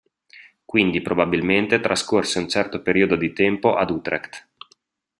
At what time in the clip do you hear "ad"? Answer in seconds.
3.75-3.91